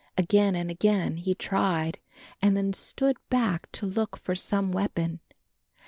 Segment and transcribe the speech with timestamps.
[0.17, 1.99] Again and again he tried
[2.41, 5.19] and then stood back to look for some weapon.